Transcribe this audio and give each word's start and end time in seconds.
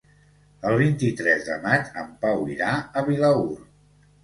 El 0.69 0.77
vint-i-tres 0.81 1.45
de 1.51 1.59
maig 1.67 1.93
en 2.05 2.11
Pau 2.25 2.43
irà 2.57 2.73
a 3.03 3.07
Vilaür. 3.13 3.49